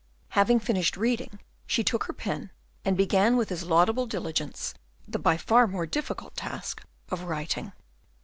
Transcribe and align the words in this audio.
Having 0.29 0.61
finished 0.61 0.97
reading, 0.97 1.37
she 1.67 1.83
took 1.83 2.05
her 2.05 2.13
pen, 2.13 2.49
and 2.83 2.97
began 2.97 3.37
with 3.37 3.51
as 3.51 3.61
laudable 3.63 4.07
diligence 4.07 4.73
the 5.07 5.19
by 5.19 5.37
far 5.37 5.67
more 5.67 5.85
difficult 5.85 6.35
task 6.35 6.83
of 7.09 7.21
writing. 7.25 7.71